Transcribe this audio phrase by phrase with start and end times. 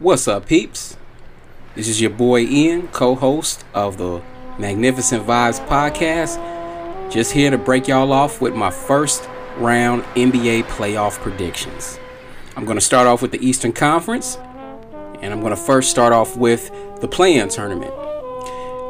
[0.00, 0.96] What's up, peeps?
[1.74, 4.22] This is your boy Ian, co host of the
[4.56, 7.10] Magnificent Vibes podcast.
[7.10, 11.98] Just here to break y'all off with my first round NBA playoff predictions.
[12.54, 14.36] I'm going to start off with the Eastern Conference,
[15.20, 17.92] and I'm going to first start off with the play in tournament.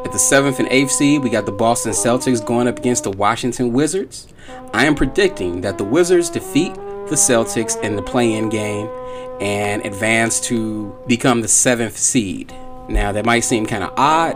[0.04, 3.12] At the 7th and 8th seed, we got the Boston Celtics going up against the
[3.12, 4.28] Washington Wizards.
[4.74, 6.76] I am predicting that the Wizards defeat
[7.08, 8.88] the Celtics in the play in game
[9.40, 12.52] and advance to become the seventh seed.
[12.88, 14.34] Now, that might seem kind of odd,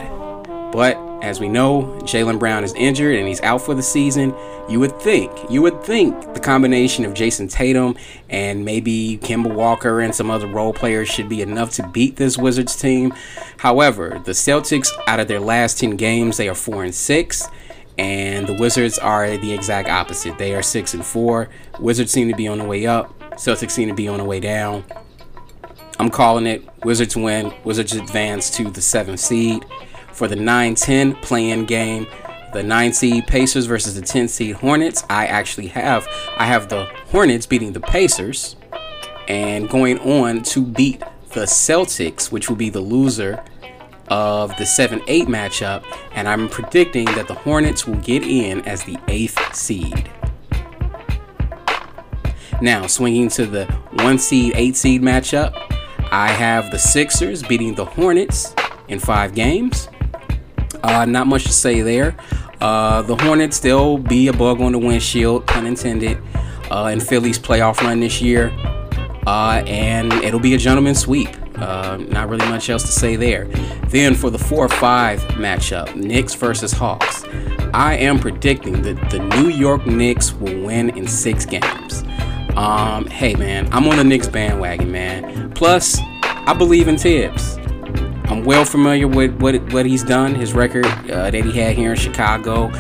[0.73, 4.35] but as we know, Jaylen Brown is injured and he's out for the season.
[4.69, 7.97] You would think, you would think the combination of Jayson Tatum
[8.29, 12.37] and maybe Kemba Walker and some other role players should be enough to beat this
[12.37, 13.13] Wizards team.
[13.59, 17.49] However, the Celtics, out of their last 10 games, they are 4 and 6
[17.99, 20.39] and the Wizards are the exact opposite.
[20.39, 21.49] They are six and four.
[21.79, 23.19] Wizards seem to be on the way up.
[23.33, 24.85] Celtics seem to be on the way down.
[25.99, 27.53] I'm calling it Wizards win.
[27.65, 29.65] Wizards advance to the seventh seed
[30.13, 32.07] for the 9-10 play-in game.
[32.53, 35.05] The 9 seed Pacers versus the 10 seed Hornets.
[35.09, 38.57] I actually have I have the Hornets beating the Pacers
[39.29, 43.43] and going on to beat the Celtics, which will be the loser
[44.13, 48.85] of the 7 8 matchup, and I'm predicting that the Hornets will get in as
[48.85, 50.11] the eighth seed.
[52.61, 55.55] Now, swinging to the 1 seed, 8 seed matchup,
[56.11, 58.55] I have the Sixers beating the Hornets
[58.89, 59.89] in five games.
[60.83, 62.15] Uh, not much to say there.
[62.61, 66.19] Uh, the Hornets, they'll be a bug on the windshield, pun intended,
[66.71, 68.53] uh, in Philly's playoff run this year.
[69.27, 71.31] Uh, and it'll be a gentleman's sweep.
[71.57, 73.45] Uh, not really much else to say there.
[73.89, 77.25] Then for the 4 5 matchup, Knicks versus Hawks,
[77.75, 82.05] I am predicting that the New York Knicks will win in six games.
[82.57, 85.51] Um, hey man, I'm on the Knicks bandwagon, man.
[85.53, 87.57] Plus, I believe in Thibs.
[88.25, 91.91] I'm well familiar with what what he's done, his record uh, that he had here
[91.91, 92.71] in Chicago.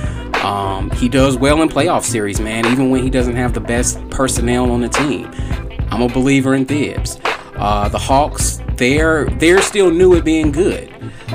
[0.43, 3.99] Um, he does well in playoff series, man, even when he doesn't have the best
[4.11, 5.31] personnel on the team.
[5.91, 7.19] I'm a believer in Thibs.
[7.55, 10.93] Uh, the Hawks, they're they're still new at being good.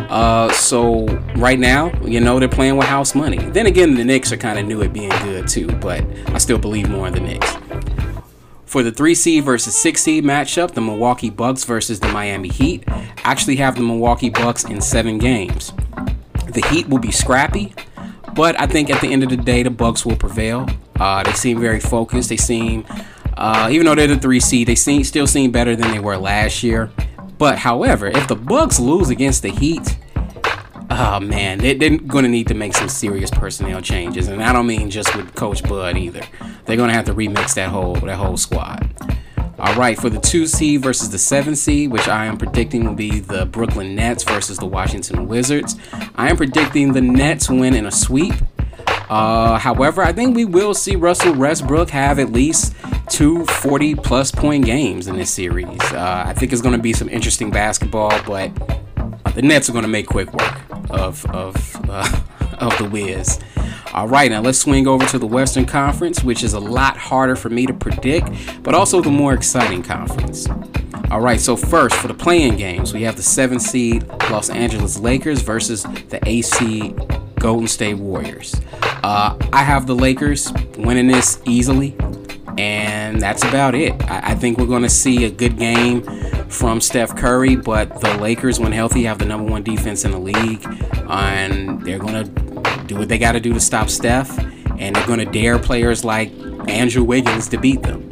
[0.09, 1.05] Uh, so
[1.37, 3.37] right now, you know, they're playing with house money.
[3.37, 6.57] Then again, the Knicks are kind of new at being good too, but I still
[6.57, 7.55] believe more in the Knicks.
[8.65, 12.83] For the three seed versus six seed matchup, the Milwaukee Bucks versus the Miami Heat
[13.23, 15.71] actually have the Milwaukee Bucks in seven games.
[16.49, 17.73] The Heat will be scrappy,
[18.35, 20.67] but I think at the end of the day, the Bucks will prevail.
[20.99, 22.27] Uh, they seem very focused.
[22.27, 22.85] They seem
[23.37, 26.17] uh, even though they're the three seed, they seem, still seem better than they were
[26.17, 26.91] last year.
[27.37, 29.97] But however, if the Bucks lose against the Heat,
[30.89, 34.53] oh man, they, are going to need to make some serious personnel changes, and I
[34.53, 36.21] don't mean just with Coach Bud either.
[36.65, 38.89] They're going to have to remix that whole that whole squad.
[39.59, 42.93] All right, for the two seed versus the seven seed, which I am predicting will
[42.93, 45.77] be the Brooklyn Nets versus the Washington Wizards.
[46.15, 48.35] I am predicting the Nets win in a sweep.
[49.09, 52.75] Uh, however, I think we will see Russell Westbrook have at least
[53.17, 55.81] two 40 plus point games in this series.
[55.91, 58.53] Uh, I think it's going to be some interesting basketball, but
[59.33, 60.61] the Nets are going to make quick work
[60.91, 62.21] of of uh,
[62.59, 63.39] of the Wiz.
[63.91, 67.35] All right, now let's swing over to the Western Conference, which is a lot harder
[67.35, 68.29] for me to predict,
[68.61, 70.47] but also the more exciting conference.
[71.09, 74.99] All right, so first for the play-in games, we have the seven seed Los Angeles
[74.99, 76.95] Lakers versus the seed
[77.39, 78.61] Golden State Warriors.
[79.03, 81.95] Uh, I have the Lakers winning this easily,
[82.57, 83.93] and that's about it.
[84.09, 86.01] I, I think we're going to see a good game
[86.49, 90.19] from Steph Curry, but the Lakers, when healthy, have the number one defense in the
[90.19, 90.65] league,
[91.09, 94.37] and they're going to do what they got to do to stop Steph,
[94.79, 96.31] and they're going to dare players like
[96.67, 98.03] Andrew Wiggins to beat them.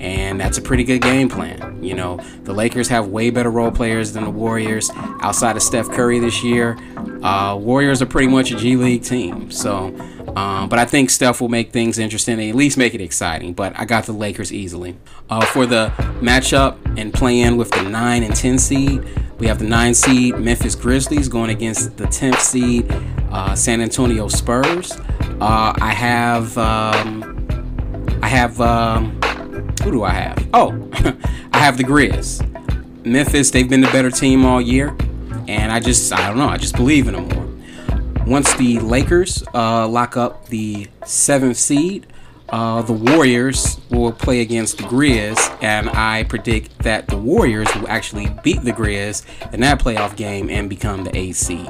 [0.00, 1.80] And that's a pretty good game plan.
[1.82, 4.90] You know, the Lakers have way better role players than the Warriors
[5.20, 6.76] outside of Steph Curry this year.
[7.22, 9.50] Uh, Warriors are pretty much a G League team.
[9.50, 9.94] So,
[10.36, 13.52] um, but I think Steph will make things interesting and at least make it exciting.
[13.52, 14.96] But I got the Lakers easily.
[15.28, 19.04] Uh, for the matchup and play-in with the 9 and 10 seed,
[19.38, 22.86] we have the 9 seed Memphis Grizzlies going against the 10th seed
[23.30, 24.92] uh, San Antonio Spurs.
[25.40, 27.46] Uh, I have, um,
[28.22, 29.18] I have, um,
[29.82, 30.48] who do I have?
[30.54, 30.88] Oh,
[31.52, 32.48] I have the Grizz.
[33.04, 34.96] Memphis, they've been the better team all year
[35.48, 37.51] and I just I don't know I just believe in them more.
[38.32, 42.06] Once the Lakers uh, lock up the seventh seed,
[42.48, 47.86] uh, the Warriors will play against the Grizz, and I predict that the Warriors will
[47.88, 51.68] actually beat the Grizz in that playoff game and become the eighth seed.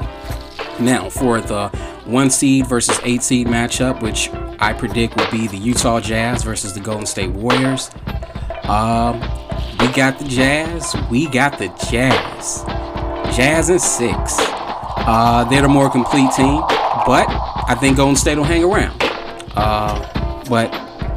[0.79, 1.67] Now, for the
[2.05, 4.31] one seed versus eight seed matchup, which
[4.61, 7.91] I predict will be the Utah Jazz versus the Golden State Warriors.
[8.63, 9.19] Um,
[9.81, 10.95] we got the Jazz.
[11.11, 12.63] We got the Jazz.
[13.37, 14.62] Jazz and six.
[15.05, 16.61] Uh, they're the more complete team,
[17.07, 18.97] but I think Golden State will hang around.
[19.57, 20.73] Uh, but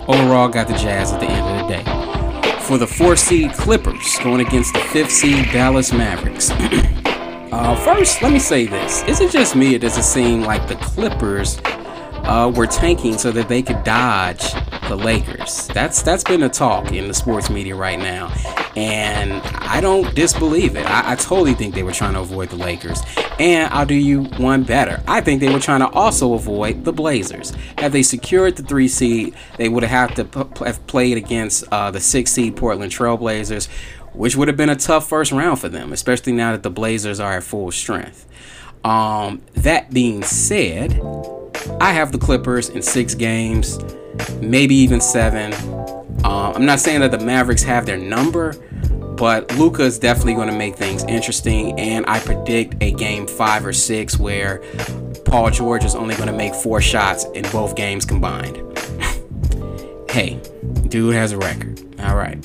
[0.07, 2.61] overall, got the Jazz at the end of the day.
[2.61, 6.49] For the four seed Clippers going against the fifth seed Dallas Mavericks.
[7.51, 10.67] uh, first, let me say this: Is it just me, or does it seem like
[10.67, 11.59] the Clippers
[12.25, 14.53] uh, were tanking so that they could dodge
[14.87, 15.67] the Lakers.
[15.67, 18.33] That's that's been a talk in the sports media right now,
[18.75, 20.85] and I don't disbelieve it.
[20.85, 23.01] I, I, totally think they were trying to avoid the Lakers,
[23.39, 25.01] and I'll do you one better.
[25.07, 27.53] I think they were trying to also avoid the Blazers.
[27.77, 31.91] Had they secured the three seed, they would have to p- have played against uh,
[31.91, 33.67] the six seed Portland Trailblazers,
[34.13, 37.19] which would have been a tough first round for them, especially now that the Blazers
[37.19, 38.25] are at full strength.
[38.83, 41.01] Um, that being said,
[41.81, 43.79] I have the Clippers in six games,
[44.41, 45.53] maybe even seven.
[46.23, 48.53] Uh, I'm not saying that the Mavericks have their number,
[49.15, 51.79] but Luka is definitely going to make things interesting.
[51.79, 54.63] And I predict a game five or six where
[55.25, 58.57] Paul George is only going to make four shots in both games combined.
[60.09, 60.39] hey,
[60.87, 61.81] dude has a record.
[61.99, 62.43] All right.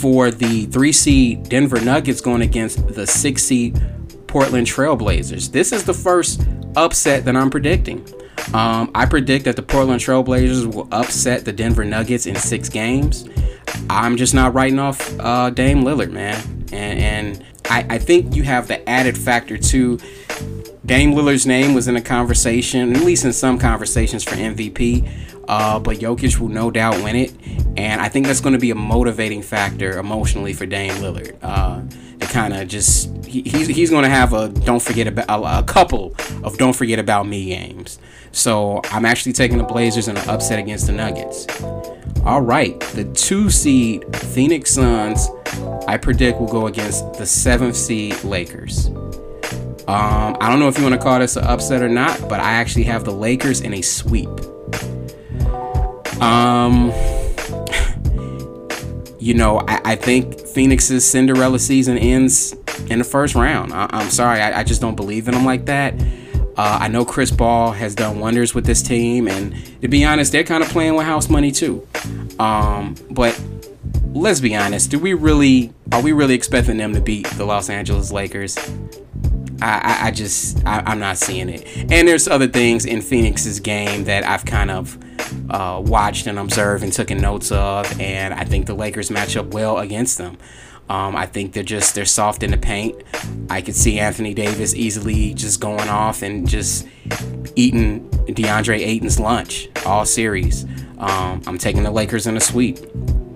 [0.00, 3.80] For the three seed Denver Nuggets going against the six seed
[4.26, 6.42] Portland Trailblazers, this is the first
[6.76, 8.06] upset that I'm predicting.
[8.54, 13.28] Um, I predict that the Portland Trailblazers will upset the Denver Nuggets in six games.
[13.88, 16.36] I'm just not writing off uh, Dame Lillard, man.
[16.72, 19.98] And, and I, I, think you have the added factor too.
[20.84, 25.08] Dame Lillard's name was in a conversation, at least in some conversations for MVP.
[25.48, 27.34] Uh, but Jokic will no doubt win it,
[27.76, 31.36] and I think that's going to be a motivating factor emotionally for Dame Lillard.
[31.42, 31.82] Uh,
[32.22, 35.58] to kind of just he, he's he's going to have a don't forget about a,
[35.58, 37.98] a, couple of don't forget about me games.
[38.30, 41.46] So I'm actually taking the Blazers in an upset against the Nuggets.
[42.24, 45.28] All right, the two seed Phoenix Suns,
[45.86, 48.86] I predict will go against the seventh seed Lakers.
[49.88, 52.38] Um, I don't know if you want to call this an upset or not, but
[52.38, 54.30] I actually have the Lakers in a sweep.
[56.22, 56.92] Um,
[59.18, 62.52] you know, I, I, think Phoenix's Cinderella season ends
[62.88, 63.72] in the first round.
[63.72, 66.00] I, am sorry, I, I, just don't believe in them like that.
[66.56, 70.30] Uh, I know Chris Paul has done wonders with this team, and to be honest,
[70.30, 71.86] they're kind of playing with house money too.
[72.38, 73.40] Um, but
[74.12, 77.68] let's be honest, do we really are we really expecting them to beat the Los
[77.68, 78.56] Angeles Lakers?
[79.60, 81.66] I, I, just I, am not seeing it.
[81.90, 84.98] And there's other things in Phoenix's game that I've kind of
[85.52, 89.52] uh, watched and observed and taken notes of, and I think the Lakers match up
[89.54, 90.38] well against them.
[90.88, 93.02] Um, I think they're just they're soft in the paint.
[93.48, 96.86] I could see Anthony Davis easily just going off and just
[97.54, 100.64] eating DeAndre Ayton's lunch all series.
[100.98, 102.78] Um, I'm taking the Lakers in a sweep.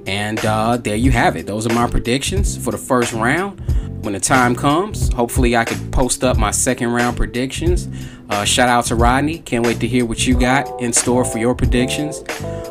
[0.06, 1.46] And uh, there you have it.
[1.46, 3.60] Those are my predictions for the first round
[4.04, 5.12] when the time comes.
[5.12, 7.88] Hopefully, I could post up my second round predictions.
[8.28, 9.38] Uh, shout out to Rodney.
[9.38, 12.22] Can't wait to hear what you got in store for your predictions.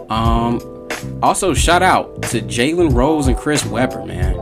[0.10, 0.62] Um,
[1.22, 4.36] also, shout out to Jalen Rose and Chris Webber, man,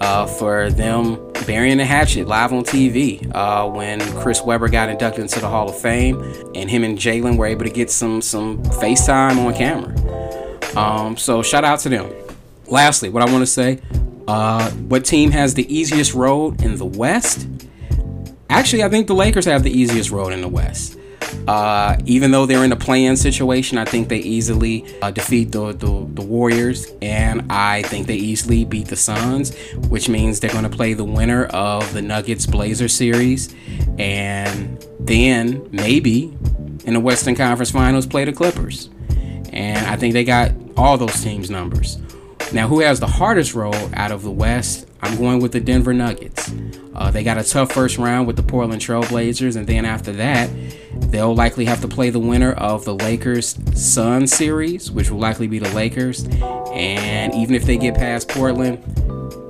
[0.00, 5.22] uh, for them burying the hatchet live on TV uh, when Chris Webber got inducted
[5.22, 6.20] into the Hall of Fame,
[6.54, 10.76] and him and Jalen were able to get some some FaceTime on camera.
[10.76, 12.12] Um, so shout out to them.
[12.68, 13.80] Lastly, what I want to say
[14.28, 17.48] uh, what team has the easiest road in the West?
[18.50, 20.98] Actually, I think the Lakers have the easiest road in the West.
[21.46, 25.72] Uh, even though they're in a play-in situation, I think they easily uh, defeat the,
[25.72, 29.56] the, the Warriors, and I think they easily beat the Suns,
[29.88, 33.54] which means they're going to play the winner of the Nuggets Blazer series,
[33.98, 36.36] and then maybe
[36.84, 38.90] in the Western Conference Finals play the Clippers.
[39.52, 41.98] And I think they got all those teams' numbers.
[42.52, 44.88] Now, who has the hardest road out of the West?
[45.02, 46.52] I'm going with the Denver Nuggets.
[46.94, 50.50] Uh, they got a tough first round with the Portland Trailblazers, and then after that,
[51.10, 55.46] they'll likely have to play the winner of the Lakers Sun series, which will likely
[55.46, 56.24] be the Lakers.
[56.72, 58.82] And even if they get past Portland,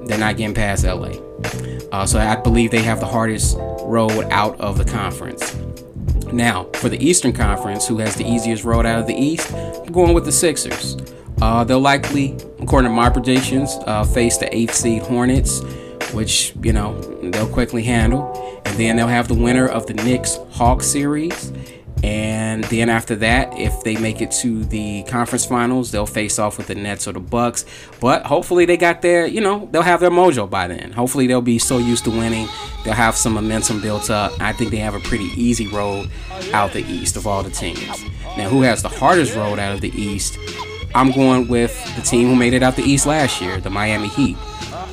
[0.07, 1.12] they're not getting past LA.
[1.92, 5.57] Uh, so I believe they have the hardest road out of the conference.
[6.33, 9.92] Now, for the Eastern Conference, who has the easiest road out of the East, I'm
[9.92, 10.97] going with the Sixers.
[11.42, 12.37] Uh, they'll likely,
[12.70, 15.60] according to my predictions, uh, face the eighth seed Hornets,
[16.12, 20.38] which you know they'll quickly handle, and then they'll have the winner of the Knicks
[20.52, 21.52] Hawks series,
[22.04, 26.58] and then after that, if they make it to the conference finals, they'll face off
[26.58, 27.64] with the Nets or the Bucks.
[28.00, 30.92] But hopefully, they got their, you know, they'll have their mojo by then.
[30.92, 32.46] Hopefully, they'll be so used to winning,
[32.84, 34.30] they'll have some momentum built up.
[34.40, 36.08] I think they have a pretty easy road
[36.52, 38.04] out the East of all the teams.
[38.36, 40.38] Now, who has the hardest road out of the East?
[40.94, 44.09] I'm going with the team who made it out the East last year, the Miami
[44.09, 44.37] Heat.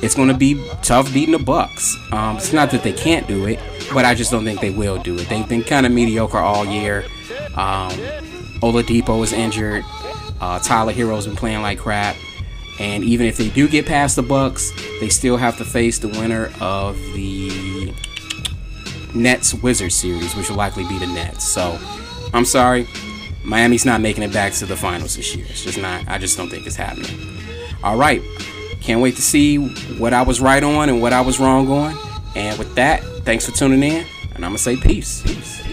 [0.00, 1.96] It's going to be tough beating the Bucks.
[2.12, 3.58] Um, it's not that they can't do it,
[3.92, 5.28] but I just don't think they will do it.
[5.28, 7.04] They've been kind of mediocre all year.
[7.54, 7.90] Um,
[8.60, 9.84] Oladipo is injured.
[10.40, 12.16] Uh, Tyler Herro's been playing like crap.
[12.78, 16.08] And even if they do get past the Bucks, they still have to face the
[16.08, 17.92] winner of the
[19.14, 21.48] Nets Wizards series, which will likely be the Nets.
[21.48, 21.76] So
[22.32, 22.86] I'm sorry,
[23.48, 25.46] Miami's not making it back to the finals this year.
[25.48, 26.06] It's just not.
[26.06, 27.38] I just don't think it's happening.
[27.82, 28.22] All right,
[28.82, 29.56] can't wait to see
[29.96, 31.96] what I was right on and what I was wrong on.
[32.36, 35.22] And with that, thanks for tuning in, and I'm gonna say peace.
[35.22, 35.67] Peace.